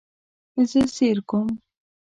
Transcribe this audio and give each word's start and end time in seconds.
زه 0.69 0.81
سیر 0.95 1.17
کوم 1.29 1.47